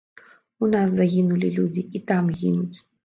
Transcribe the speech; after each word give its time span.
У 0.67 0.69
нас 0.75 0.87
загінулі 0.95 1.51
людзі, 1.59 1.83
і 2.01 2.05
там 2.13 2.33
гінуць. 2.41 2.77